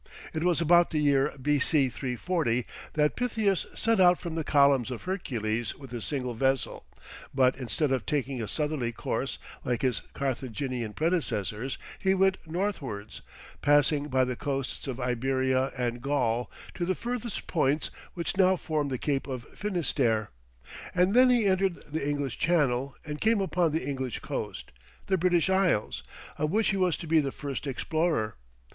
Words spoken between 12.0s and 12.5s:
went